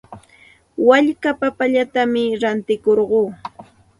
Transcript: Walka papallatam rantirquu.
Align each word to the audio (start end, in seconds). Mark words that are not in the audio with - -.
Walka 0.87 1.29
papallatam 1.39 2.13
rantirquu. 2.41 3.21